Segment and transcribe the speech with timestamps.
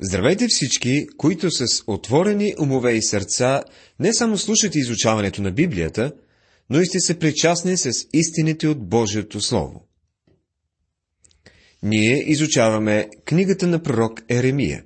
[0.00, 3.64] Здравейте всички, които с отворени умове и сърца
[4.00, 6.12] не само слушате изучаването на Библията,
[6.70, 9.88] но и сте се причастни с истините от Божието Слово.
[11.82, 14.84] Ние изучаваме книгата на пророк Еремия.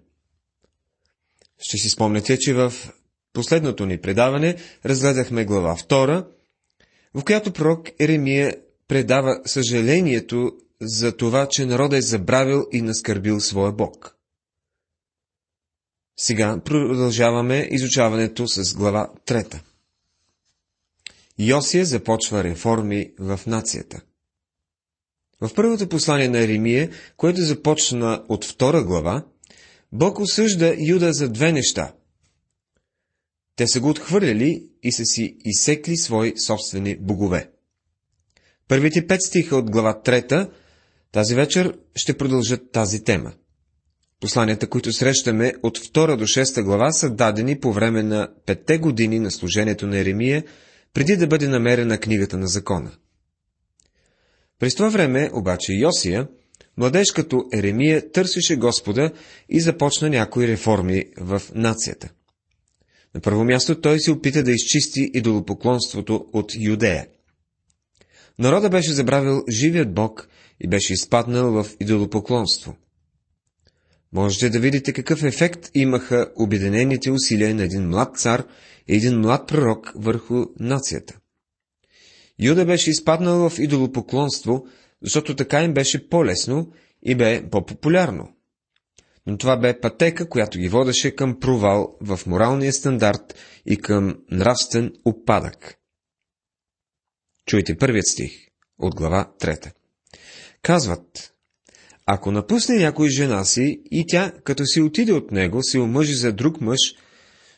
[1.58, 2.72] Ще си спомняте, че в
[3.32, 4.56] последното ни предаване
[4.86, 6.26] разгледахме глава 2,
[7.14, 8.56] в която пророк Еремия
[8.88, 14.14] предава съжалението за това, че народа е забравил и наскърбил своя Бог–
[16.18, 19.60] сега продължаваме изучаването с глава 3.
[21.38, 24.00] Йосия започва реформи в нацията.
[25.40, 29.24] В първото послание на Еремия, което започна от втора глава,
[29.92, 31.92] Бог осъжда Юда за две неща.
[33.56, 37.50] Те са го отхвърляли и са си изсекли свои собствени богове.
[38.68, 40.50] Първите пет стиха от глава 3
[41.12, 43.32] тази вечер ще продължат тази тема.
[44.20, 49.18] Посланията, които срещаме от 2 до 6 глава, са дадени по време на петте години
[49.18, 50.44] на служението на Еремия,
[50.94, 52.90] преди да бъде намерена книгата на закона.
[54.58, 56.28] През това време, обаче, Йосия,
[56.76, 59.10] младеж като Еремия, търсеше Господа
[59.48, 62.08] и започна някои реформи в нацията.
[63.14, 67.06] На първо място той се опита да изчисти идолопоклонството от Юдея.
[68.38, 70.28] Народа беше забравил живият Бог
[70.60, 72.76] и беше изпаднал в идолопоклонство–
[74.12, 78.46] Можете да видите какъв ефект имаха обединените усилия на един млад цар
[78.88, 81.18] и един млад пророк върху нацията.
[82.38, 84.66] Юда беше изпаднал в идолопоклонство,
[85.02, 88.28] защото така им беше по-лесно и бе по-популярно.
[89.26, 93.34] Но това бе пътека, която ги водеше към провал в моралния стандарт
[93.66, 95.78] и към нравствен опадък.
[97.46, 98.32] Чуйте първият стих
[98.78, 99.72] от глава 3.
[100.62, 101.34] Казват,
[102.10, 106.32] ако напусне някой жена си и тя, като си отиде от него, се омъжи за
[106.32, 106.78] друг мъж,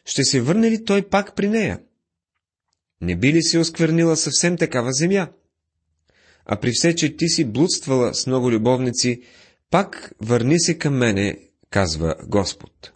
[0.04, 1.80] ще се върне ли той пак при нея?
[3.00, 5.28] Не би ли се осквернила съвсем такава земя?
[6.46, 9.22] А при все, че ти си блудствала с много любовници,
[9.70, 11.38] пак върни се към мене,
[11.70, 12.92] казва Господ.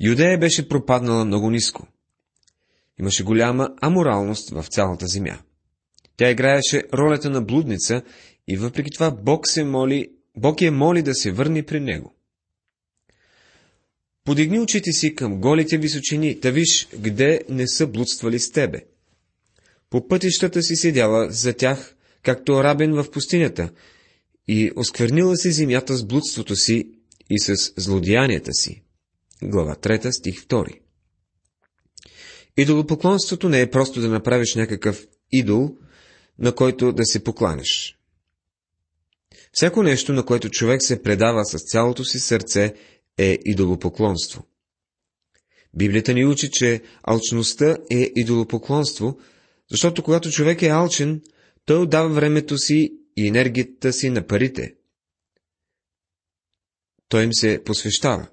[0.00, 1.86] Юдея беше пропаднала много ниско.
[3.00, 5.38] Имаше голяма аморалност в цялата земя.
[6.16, 8.02] Тя играеше ролята на блудница
[8.48, 12.14] и въпреки това Бог се моли, Бог я моли да се върне при него.
[14.24, 18.84] Подигни очите си към голите височини, да виж, къде не са блудствали с тебе.
[19.90, 23.70] По пътищата си седяла за тях, както рабен в пустинята,
[24.48, 26.90] и осквернила си земята с блудството си
[27.30, 28.82] и с злодеянията си.
[29.42, 30.80] Глава 3, стих 2
[32.56, 35.76] Идолопоклонството не е просто да направиш някакъв идол,
[36.38, 37.95] на който да се покланяш.
[39.56, 42.74] Всяко нещо, на което човек се предава с цялото си сърце,
[43.18, 44.46] е идолопоклонство.
[45.74, 49.18] Библията ни учи, че алчността е идолопоклонство,
[49.70, 51.22] защото когато човек е алчен,
[51.64, 54.74] той отдава времето си и енергията си на парите.
[57.08, 58.26] Той им се посвещава.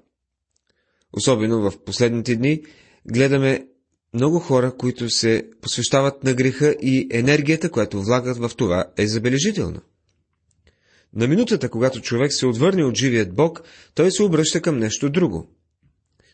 [1.12, 2.62] Особено в последните дни
[3.06, 3.66] гледаме
[4.14, 9.80] много хора, които се посвещават на греха и енергията, която влагат в това, е забележителна.
[11.14, 13.62] На минутата, когато човек се отвърне от живият Бог,
[13.94, 15.46] той се обръща към нещо друго.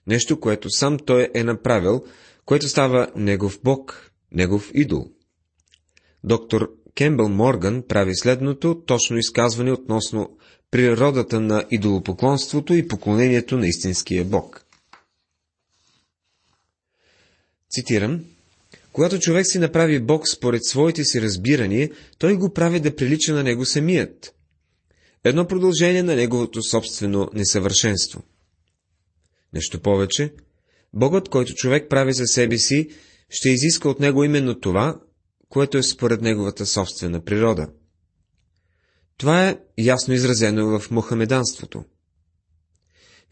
[0.07, 2.05] Нещо, което сам той е направил,
[2.45, 5.07] което става негов Бог, негов идол.
[6.25, 10.37] Доктор Кембъл Морган прави следното точно изказване относно
[10.71, 14.67] природата на идолопоклонството и поклонението на истинския Бог.
[17.71, 18.25] Цитирам,
[18.93, 23.43] когато човек си направи Бог според своите си разбирания, той го прави да прилича на
[23.43, 24.35] него самият
[25.25, 28.23] едно продължение на неговото собствено несъвършенство.
[29.53, 30.33] Нещо повече,
[30.93, 32.89] Богът, който човек прави за себе си,
[33.29, 35.01] ще изиска от него именно това,
[35.49, 37.69] което е според неговата собствена природа.
[39.17, 41.85] Това е ясно изразено в мухамеданството.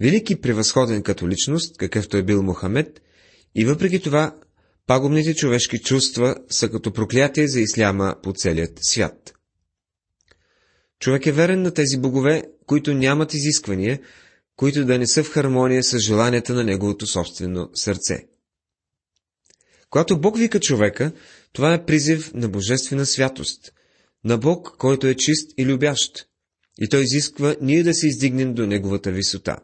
[0.01, 3.01] Велики превъзходен като личност, какъвто е бил Мухамед,
[3.55, 4.37] и въпреки това
[4.87, 9.38] пагубните човешки чувства са като проклятие за исляма по целият свят.
[11.01, 14.01] Човек е верен на тези богове, които нямат изисквания,
[14.57, 18.27] които да не са в хармония с желанията на неговото собствено сърце.
[19.91, 21.13] Когато Бог вика човека,
[21.53, 23.73] това е призив на божествена святост,
[24.25, 26.29] на Бог, който е чист и любящ,
[26.79, 29.57] и той изисква ние да се издигнем до неговата висота.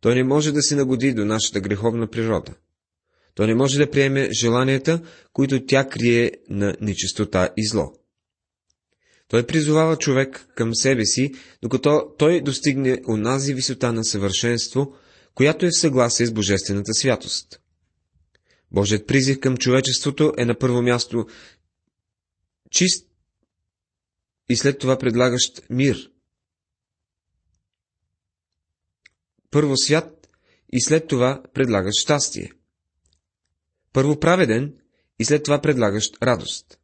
[0.00, 2.54] Той не може да се нагоди до нашата греховна природа.
[3.34, 5.02] Той не може да приеме желанията,
[5.32, 7.92] които тя крие на нечистота и зло.
[9.28, 11.32] Той призовава човек към себе си,
[11.62, 14.94] докато той достигне онази висота на съвършенство,
[15.34, 17.60] която е в съгласие с божествената святост.
[18.70, 21.26] Божият призив към човечеството е на първо място
[22.70, 23.08] чист
[24.48, 26.10] и след това предлагащ мир.
[29.50, 30.28] Първо свят
[30.72, 32.52] и след това предлагащ щастие.
[33.92, 34.78] Първо праведен
[35.18, 36.78] и след това предлагащ радост.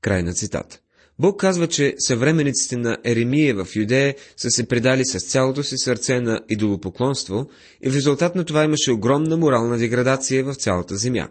[0.00, 0.78] Край на цитата.
[1.18, 6.20] Бог казва, че съвременниците на Еремия в Юдея са се предали с цялото си сърце
[6.20, 7.50] на идолопоклонство
[7.82, 11.28] и в резултат на това имаше огромна морална деградация в цялата земя.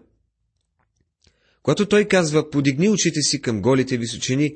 [1.64, 4.56] Когато той казва, подигни очите си към голите височини,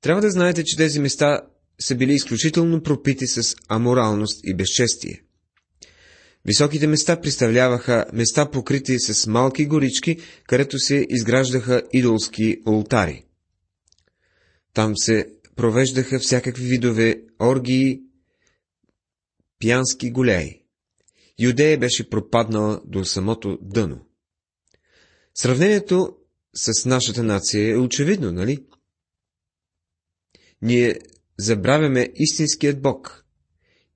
[0.00, 1.40] трябва да знаете, че тези места
[1.80, 5.22] са били изключително пропити с аморалност и безчестие.
[6.46, 10.16] Високите места представляваха места покрити с малки горички,
[10.46, 13.24] където се изграждаха идолски олтари.
[14.74, 15.26] Там се
[15.56, 18.00] провеждаха всякакви видове оргии,
[19.58, 20.62] пиянски голеи.
[21.38, 24.06] Юдея беше пропаднала до самото дъно.
[25.34, 26.16] Сравнението
[26.54, 28.64] с нашата нация е очевидно, нали?
[30.62, 30.98] Ние
[31.38, 33.25] забравяме истинският Бог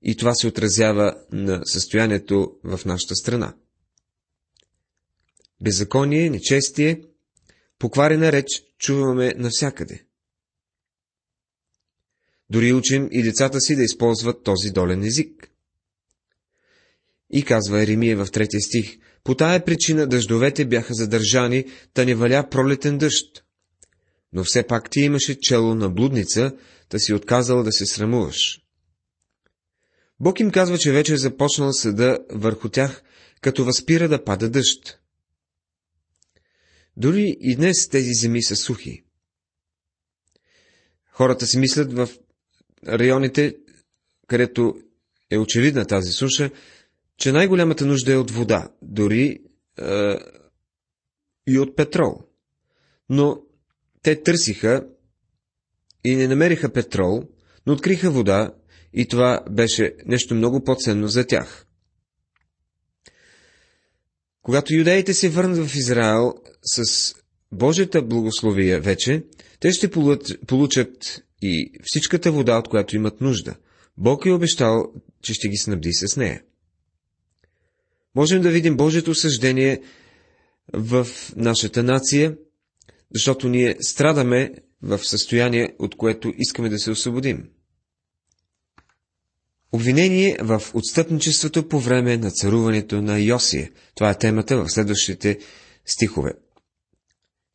[0.01, 3.55] и това се отразява на състоянието в нашата страна.
[5.61, 7.01] Беззаконие, нечестие,
[7.79, 10.03] покварена реч чуваме навсякъде.
[12.49, 15.51] Дори учим и децата си да използват този долен език.
[17.29, 21.65] И казва Еремия в третия стих, по тая причина дъждовете бяха задържани,
[21.95, 23.43] да не валя пролетен дъжд.
[24.33, 26.55] Но все пак ти имаше чело на блудница,
[26.89, 28.61] да си отказал да се срамуваш.
[30.21, 33.03] Бог им казва, че вече е започнал съда върху тях,
[33.41, 34.99] като възпира да пада дъжд.
[36.97, 39.03] Дори и днес тези земи са сухи.
[41.11, 42.09] Хората си мислят в
[42.87, 43.57] районите,
[44.27, 44.75] където
[45.29, 46.51] е очевидна тази суша,
[47.17, 49.39] че най-голямата нужда е от вода, дори
[49.79, 50.17] е,
[51.47, 52.23] и от петрол.
[53.09, 53.41] Но
[54.01, 54.87] те търсиха
[56.03, 57.23] и не намериха петрол,
[57.65, 58.53] но откриха вода
[58.93, 61.65] и това беше нещо много по-ценно за тях.
[64.41, 66.33] Когато юдеите се върнат в Израел
[66.63, 67.13] с
[67.51, 69.23] Божията благословия вече,
[69.59, 69.91] те ще
[70.47, 73.55] получат и всичката вода, от която имат нужда.
[73.97, 74.85] Бог е обещал,
[75.23, 76.41] че ще ги снабди с нея.
[78.15, 79.81] Можем да видим Божието съждение
[80.73, 82.37] в нашата нация,
[83.13, 87.49] защото ние страдаме в състояние, от което искаме да се освободим.
[89.73, 93.71] Обвинение в отстъпничеството по време на царуването на Йосия.
[93.95, 95.39] Това е темата в следващите
[95.85, 96.33] стихове.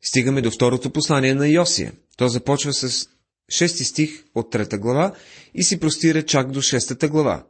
[0.03, 1.93] Стигаме до второто послание на Йосия.
[2.17, 3.07] То започва с
[3.49, 5.13] шести стих от трета глава
[5.53, 7.43] и си простира чак до шестата глава.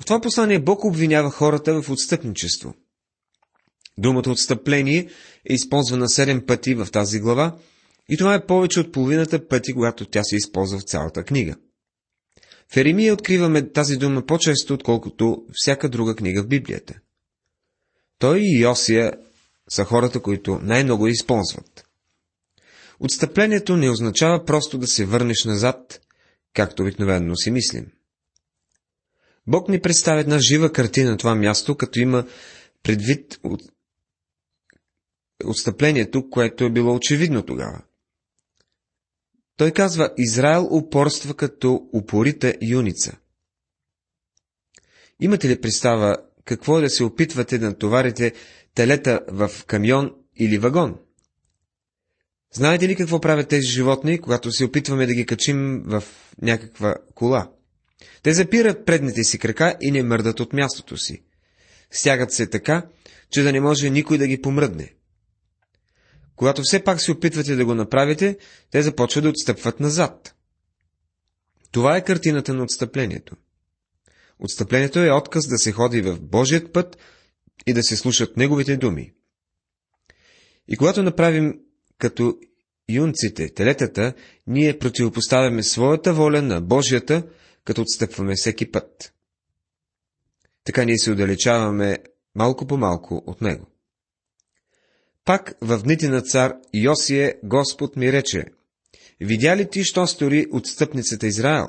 [0.00, 2.74] В това послание Бог обвинява хората в отстъпничество.
[3.98, 5.08] Думата отстъпление
[5.50, 7.56] е използвана седем пъти в тази глава
[8.08, 11.56] и това е повече от половината пъти, когато тя се използва в цялата книга.
[12.72, 17.00] В Еремия откриваме тази дума по-често, отколкото всяка друга книга в Библията.
[18.18, 19.12] Той и Йосия
[19.68, 21.88] са хората, които най-много използват.
[23.00, 26.00] Отстъплението не означава просто да се върнеш назад,
[26.54, 27.86] както обикновено си мислим.
[29.46, 32.26] Бог ни представя една жива картина на това място, като има
[32.82, 33.62] предвид от...
[35.44, 37.82] отстъплението, което е било очевидно тогава.
[39.58, 43.16] Той казва, Израел упорства като упорита юница.
[45.20, 48.32] Имате ли представа какво е да се опитвате да натоварите
[48.74, 50.98] телета в камион или вагон?
[52.52, 56.04] Знаете ли какво правят тези животни, когато се опитваме да ги качим в
[56.42, 57.50] някаква кола?
[58.22, 61.22] Те запират предните си крака и не мърдат от мястото си.
[61.90, 62.86] Стягат се така,
[63.30, 64.94] че да не може никой да ги помръдне.
[66.38, 68.38] Когато все пак се опитвате да го направите,
[68.70, 70.34] те започват да отстъпват назад.
[71.70, 73.36] Това е картината на отстъплението.
[74.38, 76.98] Отстъплението е отказ да се ходи в Божият път
[77.66, 79.12] и да се слушат Неговите думи.
[80.68, 81.60] И когато направим
[81.98, 82.38] като
[82.88, 84.14] юнците, телетата,
[84.46, 87.22] ние противопоставяме своята воля на Божията,
[87.64, 89.12] като отстъпваме всеки път.
[90.64, 91.98] Така ние се отдалечаваме
[92.34, 93.67] малко по малко от него.
[95.28, 98.44] Пак в дните на цар Йосие Господ ми рече,
[99.20, 101.66] видя ли ти, що стори отстъпницата Израел?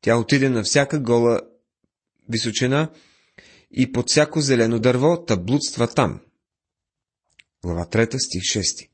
[0.00, 1.40] Тя отиде на всяка гола
[2.28, 2.90] височина
[3.70, 6.20] и под всяко зелено дърво та блудства там.
[7.64, 8.88] Глава 3, стих 6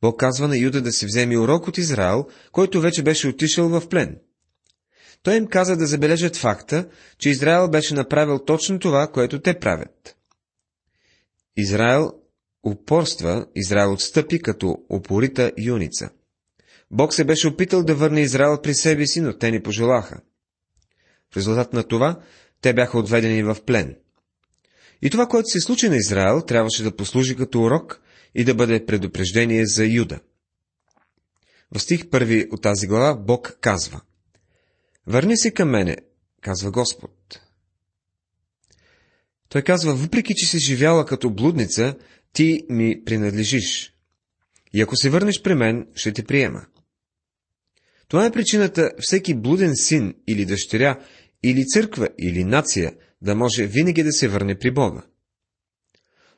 [0.00, 3.88] Бог казва на Юда да се вземе урок от Израел, който вече беше отишъл в
[3.88, 4.18] плен.
[5.22, 10.16] Той им каза да забележат факта, че Израел беше направил точно това, което те правят.
[11.56, 12.12] Израел
[12.66, 16.10] упорства, Израел отстъпи като опорита юница.
[16.90, 20.20] Бог се беше опитал да върне Израел при себе си, но те не пожелаха.
[21.32, 22.20] В резултат на това,
[22.60, 23.96] те бяха отведени в плен.
[25.02, 28.00] И това, което се случи на Израел, трябваше да послужи като урок
[28.34, 30.20] и да бъде предупреждение за Юда.
[31.74, 34.00] В стих първи от тази глава Бог казва
[35.06, 35.96] Върни се към мене,
[36.40, 37.40] казва Господ.
[39.48, 41.94] Той казва, въпреки, че си живяла като блудница,
[42.36, 43.92] ти ми принадлежиш.
[44.72, 46.66] И ако се върнеш при мен, ще те приема.
[48.08, 51.00] Това е причината всеки блуден син или дъщеря,
[51.42, 55.02] или църква, или нация да може винаги да се върне при Бога.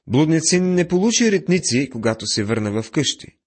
[0.06, 3.38] Блудният син не получи ретници, когато се върна в къщи.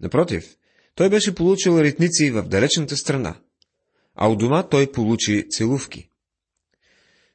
[0.00, 0.56] Напротив,
[0.94, 3.40] той беше получил ретници в далечната страна,
[4.14, 6.10] а у дома той получи целувки.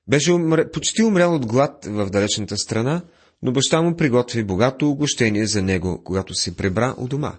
[0.08, 0.72] Беше умр...
[0.72, 3.06] почти умрял от глад в далечната страна,
[3.41, 7.38] но баща му приготви богато огощение за него, когато се пребра у дома.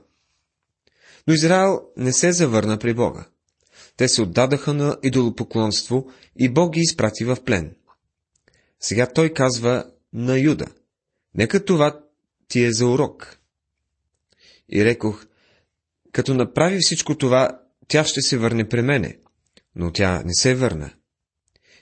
[1.27, 3.27] Но Израел не се завърна при Бога.
[3.97, 7.77] Те се отдадаха на идолопоклонство и Бог ги изпрати в плен.
[8.81, 10.67] Сега той казва на Юда,
[11.35, 12.01] нека това
[12.49, 13.39] ти е за урок.
[14.73, 15.27] И рекох,
[16.13, 19.19] като направи всичко това, тя ще се върне при мене,
[19.77, 20.93] но тя не се върна.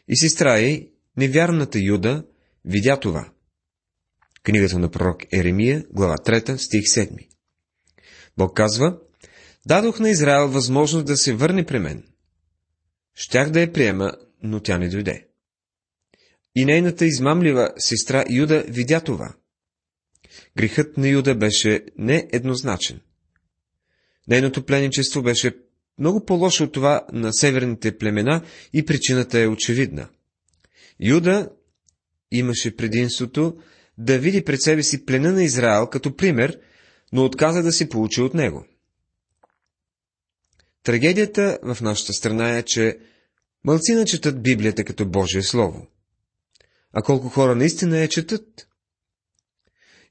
[0.08, 2.24] И сестра й, невярната Юда,
[2.64, 3.30] видя това.
[4.42, 7.28] Книгата на пророк Еремия, глава 3, стих 7.
[8.36, 8.98] Бог казва,
[9.66, 12.04] дадох на Израел възможност да се върне при мен.
[13.14, 15.26] Щях да я приема, но тя не дойде.
[16.54, 19.34] И нейната измамлива сестра Юда видя това.
[20.56, 23.00] Грехът на Юда беше нееднозначен.
[24.28, 25.52] Нейното пленничество беше
[25.98, 30.08] много по-лошо от това на северните племена и причината е очевидна.
[31.00, 31.50] Юда
[32.30, 33.56] имаше предимството
[33.98, 36.58] да види пред себе си плена на Израел като пример,
[37.12, 38.64] но отказа да се получи от него.
[40.82, 42.98] Трагедията в нашата страна е, че
[43.64, 45.86] мълцина четат Библията като Божие Слово.
[46.92, 48.68] А колко хора наистина я четат?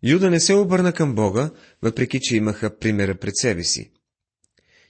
[0.03, 1.51] Юда не се обърна към Бога,
[1.81, 3.91] въпреки че имаха примера пред себе си.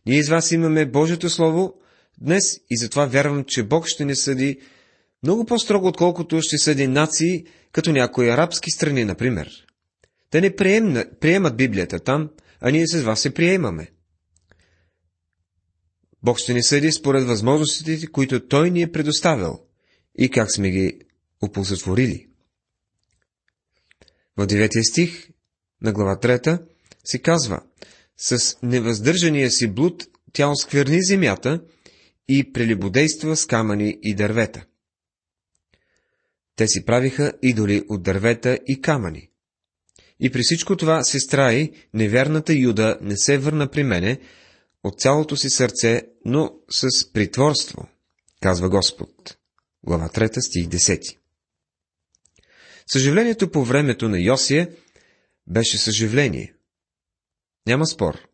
[0.05, 1.73] Ние из вас имаме Божието Слово
[2.21, 4.59] днес и затова вярвам, че Бог ще не съди
[5.27, 9.65] много по-строго, отколкото ще съди нации, като някои арабски страни, например.
[10.29, 12.29] Те не приемна, приемат Библията там,
[12.61, 13.91] а ние с вас се приемаме.
[16.23, 19.59] Бог ще ни съди според възможностите, които Той ни е предоставил
[20.17, 20.99] и как сме ги
[21.43, 22.27] оползотворили.
[24.37, 25.29] В 9 стих
[25.81, 26.61] на глава 3
[27.05, 27.61] се казва,
[28.17, 31.61] с невъздържания си блуд тя оскверни земята
[32.27, 34.65] и прелибодейства с камъни и дървета.
[36.57, 39.29] Те си правиха идоли от дървета и камъни.
[40.19, 44.19] И при всичко това сестра и невярната Юда не се върна при мене
[44.83, 47.87] от цялото си сърце, но с притворство,
[48.41, 49.37] казва Господ.
[49.83, 51.17] Глава 3, стих 10.
[52.87, 54.69] Съживлението по времето на Йосия
[55.47, 56.53] беше съживление.
[57.67, 58.27] Няма спор.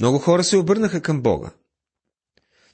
[0.00, 1.50] Много хора се обърнаха към Бога.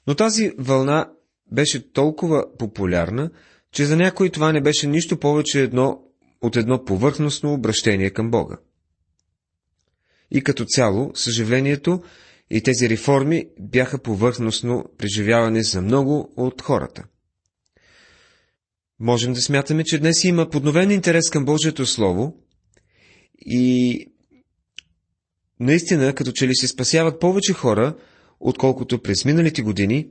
[0.07, 1.11] Но тази вълна
[1.51, 3.31] беше толкова популярна,
[3.73, 6.01] че за някой това не беше нищо повече едно
[6.41, 8.57] от едно повърхностно обращение към Бога.
[10.31, 12.03] И като цяло, съживлението
[12.49, 17.03] и тези реформи бяха повърхностно преживявани за много от хората.
[18.99, 22.37] Можем да смятаме, че днес има подновен интерес към Божието Слово
[23.37, 24.05] и
[25.59, 27.95] наистина, като че ли се спасяват повече хора,
[28.39, 30.09] отколкото през миналите години,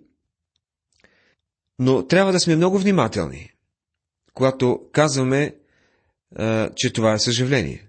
[1.79, 3.51] но трябва да сме много внимателни,
[4.35, 5.55] когато казваме,
[6.37, 7.89] а, че това е съжаление.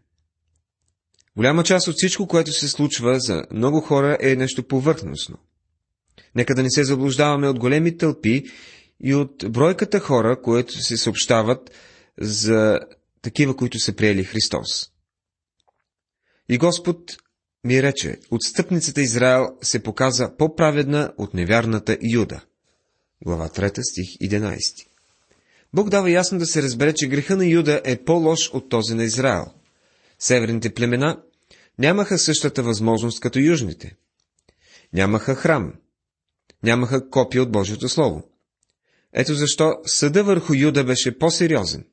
[1.36, 5.38] Голяма част от всичко, което се случва за много хора е нещо повърхностно.
[6.36, 8.44] Нека да не се заблуждаваме от големи тълпи
[9.04, 11.72] и от бройката хора, които се съобщават
[12.22, 12.80] за
[13.22, 14.92] такива, които са приели Христос.
[16.50, 17.18] И Господ
[17.64, 22.42] ми рече, отстъпницата Израел се показа по-праведна от невярната Юда.
[23.26, 24.88] Глава 3, стих 11.
[25.74, 29.04] Бог дава ясно да се разбере, че греха на Юда е по-лош от този на
[29.04, 29.46] Израел.
[30.20, 31.24] Северните племена
[31.78, 33.96] нямаха същата възможност като южните.
[34.94, 35.74] Нямаха храм.
[36.64, 38.24] Нямаха копия от Божието Слово.
[39.14, 41.86] Ето защо съда върху Юда беше по-сериозен.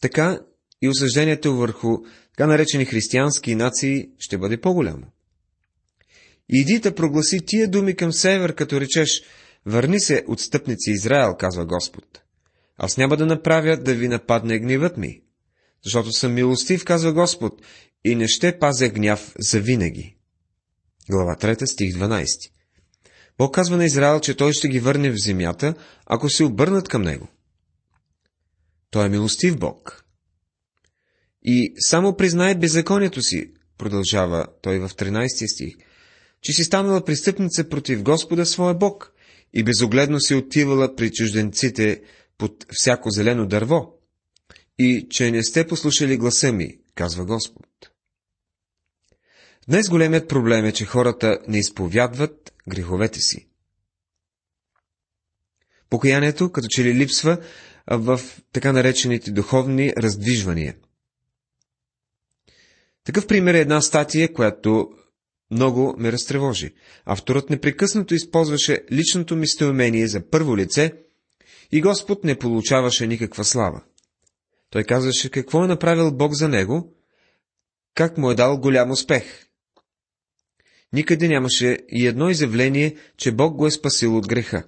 [0.00, 0.40] Така
[0.82, 5.06] и осъждението върху така наречени християнски нации, ще бъде по-голямо.
[6.48, 9.22] Иди да прогласи тия думи към север, като речеш,
[9.66, 12.22] върни се, отстъпници Израел, казва Господ.
[12.78, 15.22] Аз няма да направя да ви нападне гневът ми,
[15.84, 17.62] защото съм милостив, казва Господ,
[18.04, 20.16] и не ще пазя гняв за винаги.
[21.10, 22.50] Глава 3, стих 12
[23.38, 25.74] Бог казва на Израел, че той ще ги върне в земята,
[26.06, 27.28] ако се обърнат към него.
[28.90, 30.04] Той е милостив Бог.
[31.42, 35.85] И само признай беззаконието си, продължава той в 13 стих,
[36.42, 39.12] че си станала престъпница против Господа своя Бог
[39.54, 42.02] и безогледно си отивала при чужденците
[42.38, 43.92] под всяко зелено дърво,
[44.78, 47.66] и че не сте послушали гласа ми, казва Господ.
[49.68, 53.48] Днес големият проблем е, че хората не изповядват греховете си.
[55.90, 57.38] Покаянието като че ли липсва
[57.90, 58.20] в
[58.52, 60.76] така наречените духовни раздвижвания.
[63.04, 64.90] Такъв пример е една статия, която
[65.50, 66.74] много ме разтревожи.
[67.04, 70.92] Авторът непрекъснато използваше личното местоимение за първо лице
[71.72, 73.82] и Господ не получаваше никаква слава.
[74.70, 76.94] Той казваше какво е направил Бог за него,
[77.94, 79.46] как му е дал голям успех.
[80.92, 84.64] Никъде нямаше и едно изявление, че Бог го е спасил от греха.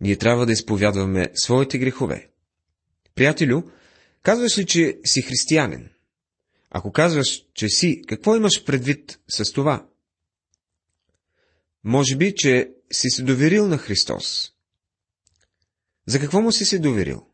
[0.00, 2.28] Ние трябва да изповядваме своите грехове.
[3.14, 3.62] Приятелю,
[4.22, 5.88] казваш ли, че си християнин?
[6.76, 9.86] Ако казваш, че си, какво имаш предвид с това?
[11.84, 14.52] Може би, че си се доверил на Христос.
[16.06, 17.26] За какво му си се доверил?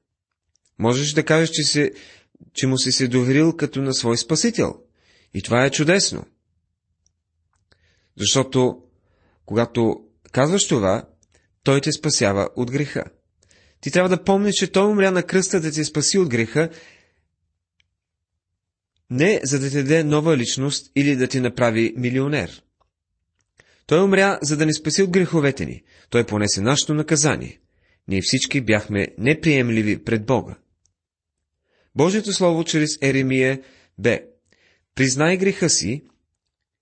[0.78, 1.92] Можеш да кажеш, че, се,
[2.52, 4.74] че му си се доверил като на свой спасител.
[5.34, 6.24] И това е чудесно.
[8.16, 8.82] Защото,
[9.46, 11.08] когато казваш това,
[11.62, 13.04] той те спасява от греха.
[13.80, 16.70] Ти трябва да помниш, че той умря на кръста да те спаси от греха,
[19.10, 22.62] не за да те даде нова личност или да ти направи милионер.
[23.86, 25.82] Той умря, за да ни спаси от греховете ни.
[26.10, 27.60] Той понесе нашето наказание.
[28.08, 30.56] Ние всички бяхме неприемливи пред Бога.
[31.94, 33.62] Божието Слово чрез Еремия
[33.98, 34.24] бе
[34.94, 36.04] Признай греха си,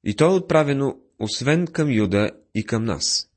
[0.05, 3.29] и то е отправено освен към Юда и към нас.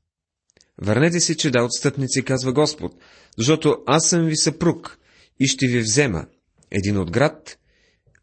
[0.78, 2.92] Върнете се, че да отстъпници, казва Господ,
[3.38, 4.98] защото аз съм ви съпруг
[5.40, 6.26] и ще ви взема,
[6.70, 7.58] един от град,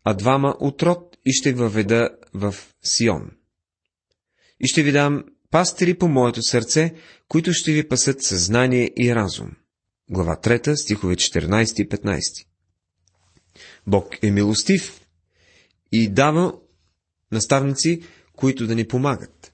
[0.03, 3.31] а двама от род и ще въведа в Сион.
[4.59, 6.93] И ще ви дам пастири по моето сърце,
[7.27, 9.51] които ще ви пасат съзнание и разум.
[10.09, 12.45] Глава 3, стихове 14 и 15.
[13.87, 15.01] Бог е милостив
[15.91, 16.53] и дава
[17.31, 18.01] наставници,
[18.35, 19.53] които да ни помагат.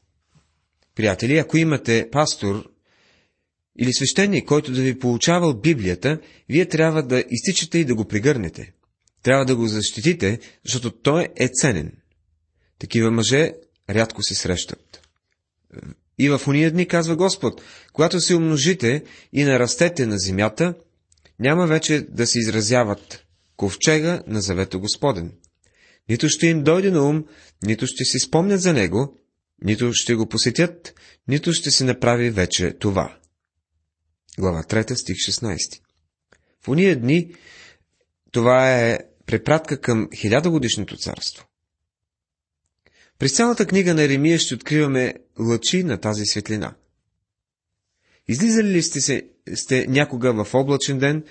[0.96, 2.70] Приятели, ако имате пастор
[3.80, 8.74] или свещеник, който да ви получавал Библията, вие трябва да изтичате и да го пригърнете.
[9.26, 11.92] Трябва да го защитите, защото той е ценен.
[12.80, 13.54] Такива мъже
[13.90, 15.02] рядко се срещат.
[16.18, 17.62] И в уния дни, казва Господ,
[17.94, 20.74] когато се умножите и нарастете на земята,
[21.40, 23.26] няма вече да се изразяват
[23.58, 25.32] ковчега на завета Господен.
[26.10, 27.26] Нито ще им дойде на ум,
[27.64, 29.18] нито ще си спомнят за него,
[29.64, 30.94] нито ще го посетят,
[31.28, 33.18] нито ще се направи вече това.
[34.40, 35.80] Глава 3, стих 16
[36.64, 37.34] В уния дни
[38.32, 41.46] това е препратка към хилядогодишното царство.
[43.20, 46.76] През цялата книга на Еремия ще откриваме лъчи на тази светлина.
[48.28, 51.24] Излизали ли сте, се, сте някога в облачен ден,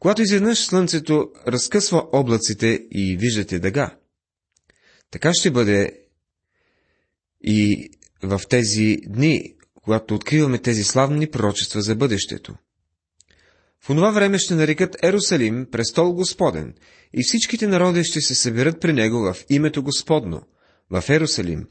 [0.00, 3.96] когато изведнъж слънцето разкъсва облаците и виждате дъга?
[5.10, 5.98] Така ще бъде
[7.44, 7.90] и
[8.22, 12.54] в тези дни, когато откриваме тези славни пророчества за бъдещето.
[13.84, 16.74] В онова време ще нарекат Ерусалим престол Господен
[17.12, 20.42] и всичките народи ще се съберат при него в името Господно,
[20.90, 21.68] в Ерусалим.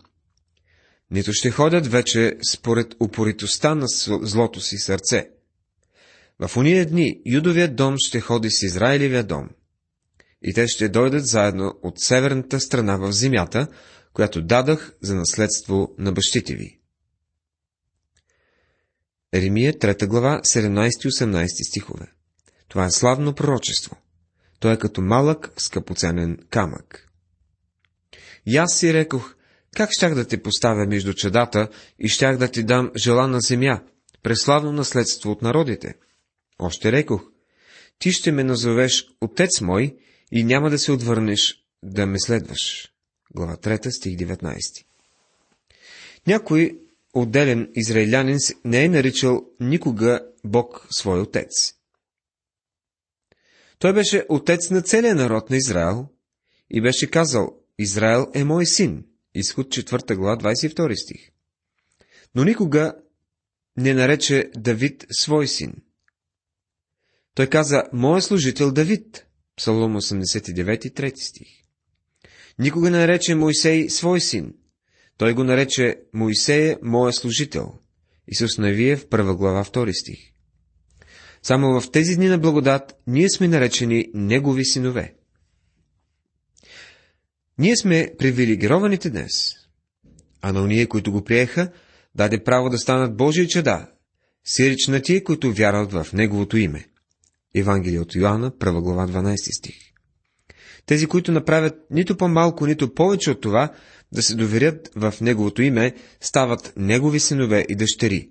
[1.12, 3.86] Нито ще ходят вече според упоритостта на
[4.22, 5.30] злото си сърце.
[6.40, 9.50] В уния дни Юдовият дом ще ходи с Израилевия дом.
[10.42, 13.68] И те ще дойдат заедно от северната страна в земята,
[14.14, 16.81] която дадах за наследство на бащите ви.
[19.34, 22.08] Еремия, 3 глава, 17-18 стихове.
[22.68, 23.98] Това е славно пророчество.
[24.60, 27.08] Той е като малък, скъпоценен камък.
[28.46, 29.36] И аз си рекох,
[29.76, 33.82] как щях да те поставя между чадата и щях да ти дам желана земя,
[34.24, 35.96] преславно наследство от народите.
[36.60, 37.32] Още рекох,
[38.00, 39.98] ти ще ме назовеш отец мой
[40.32, 42.92] и няма да се отвърнеш да ме следваш.
[43.36, 44.86] Глава 3, стих 19.
[46.28, 46.80] Някой
[47.14, 51.74] отделен израилянин не е наричал никога Бог свой отец.
[53.80, 56.08] Той беше отец на целия народ на Израел
[56.70, 59.06] и беше казал, Израел е мой син.
[59.36, 61.32] Изход 4 глава, 22 стих.
[62.36, 62.96] Но никога
[63.78, 65.74] не нарече Давид свой син.
[67.36, 69.26] Той каза, моя служител Давид.
[69.56, 71.48] Псалом 89, 3 стих.
[72.60, 74.54] Никога не нарече Моисей свой син.
[75.22, 77.74] Той го нарече Моисея, моя служител.
[78.28, 80.20] Исус Навиев, първа глава, втори стих.
[81.44, 85.14] Само в тези дни на благодат ние сме наречени Негови синове.
[87.58, 89.32] Ние сме привилегированите днес,
[90.42, 91.72] а на уния, които го приеха,
[92.16, 93.92] даде право да станат Божии чеда,
[94.46, 96.86] сирич на тие, които вярват в Неговото име.
[97.56, 99.76] Евангелие от Йоанна, първа глава, 12 стих.
[100.86, 103.74] Тези, които направят нито по-малко, нито повече от това,
[104.12, 108.30] да се доверят в Неговото име, стават Негови синове и дъщери.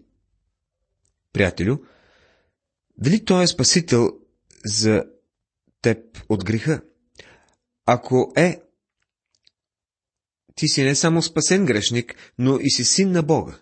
[1.33, 1.77] Приятелю,
[2.99, 4.11] дали Той е Спасител
[4.64, 5.05] за
[5.83, 6.83] теб от греха?
[7.87, 8.61] Ако е,
[10.55, 13.59] ти си не само спасен грешник, но и си син на Бога.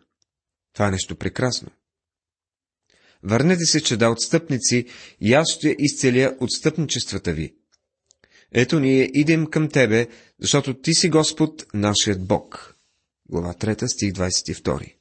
[0.72, 1.70] Това е нещо прекрасно.
[3.22, 4.86] Върнете се, че да отстъпници,
[5.20, 7.54] и аз ще изцеля отстъпничествата ви.
[8.52, 10.08] Ето ние идем към Тебе,
[10.40, 12.76] защото Ти си Господ, нашият Бог.
[13.30, 14.94] Глава 3, стих 22.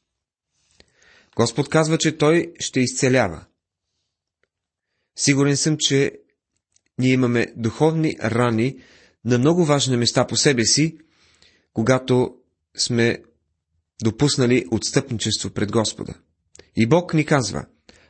[1.35, 3.45] Господ казва, че Той ще изцелява.
[5.15, 6.11] Сигурен съм, че
[6.99, 8.79] ние имаме духовни рани
[9.25, 10.97] на много важни места по себе си,
[11.73, 12.35] когато
[12.77, 13.23] сме
[14.03, 16.13] допуснали отстъпничество пред Господа.
[16.75, 17.65] И Бог ни казва,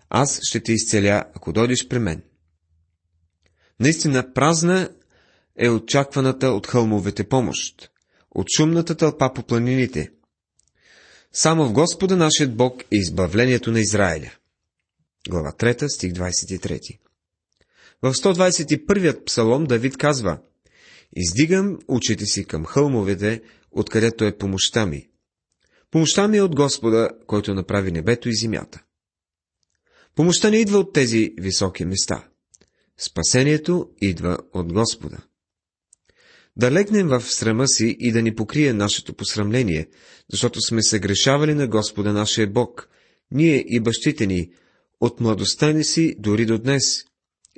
[0.10, 2.24] аз ще те изцеля, ако дойдеш при мен.
[3.80, 4.90] Наистина празна
[5.58, 7.92] е очакваната от хълмовете помощ,
[8.32, 10.12] от шумната тълпа по планините.
[11.34, 14.32] Само в Господа нашият Бог е избавлението на Израиля.
[15.30, 17.00] Глава 3, стих 23.
[18.02, 20.40] В 121-ят псалом Давид казва
[21.16, 23.42] Издигам очите си към хълмовете,
[23.72, 25.10] откъдето е помощта ми.
[25.92, 28.84] Помощта ми е от Господа, който направи небето и земята.
[30.16, 32.28] Помощта не идва от тези високи места.
[32.98, 35.18] Спасението идва от Господа.
[36.58, 39.88] Да легнем в срама си и да ни покрие нашето посрамление,
[40.32, 42.90] защото сме се грешавали на Господа нашия Бог,
[43.32, 44.52] ние и бащите ни,
[45.00, 47.06] от младостта ни си дори до днес,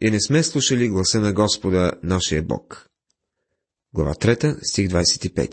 [0.01, 2.89] и не сме слушали гласа на Господа нашия Бог.
[3.93, 5.51] Глава 3, стих 25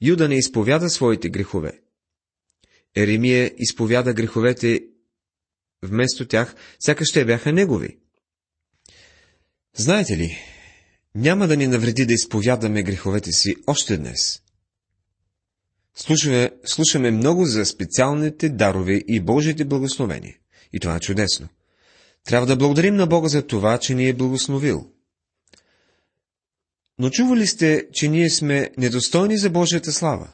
[0.00, 1.80] Юда не изповяда своите грехове.
[2.96, 4.84] Еремия изповяда греховете
[5.82, 7.98] вместо тях, сякаш те бяха негови.
[9.76, 10.38] Знаете ли,
[11.14, 14.42] няма да ни навреди да изповядаме греховете си още днес.
[15.94, 20.36] Слушаме, слушаме много за специалните дарове и Божиите благословения.
[20.72, 21.48] И това е чудесно.
[22.24, 24.90] Трябва да благодарим на Бога за това, че ни е благословил.
[26.98, 30.32] Но чували сте, че ние сме недостойни за Божията слава?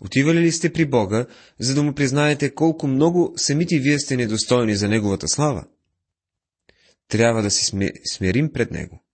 [0.00, 1.26] Отивали ли сте при Бога,
[1.58, 5.64] за да му признаете колко много самите вие сте недостойни за Неговата слава?
[7.08, 7.72] Трябва да се
[8.04, 9.05] смирим пред Него.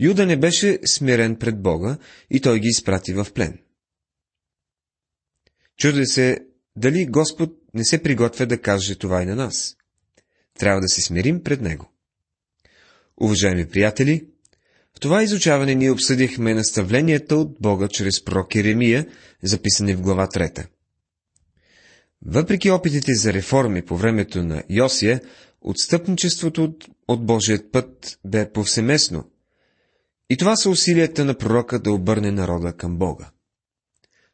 [0.00, 1.98] Юда не беше смирен пред Бога
[2.30, 3.58] и той ги изпрати в плен.
[5.76, 6.38] Чуде се,
[6.76, 9.76] дали Господ не се приготвя да каже това и на нас.
[10.58, 11.90] Трябва да се смирим пред Него.
[13.20, 14.26] Уважаеми приятели,
[14.96, 19.06] в това изучаване ние обсъдихме наставленията от Бога чрез пророк Еремия,
[19.42, 20.66] записани в глава 3.
[22.22, 25.20] Въпреки опитите за реформи по времето на Йосия,
[25.60, 29.30] отстъпничеството от, от Божият път бе повсеместно.
[30.30, 33.30] И това са усилията на пророка да обърне народа към Бога.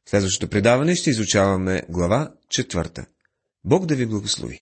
[0.04, 3.06] В следващото предаване ще изучаваме глава 4.
[3.64, 4.60] Бог да ви благослови.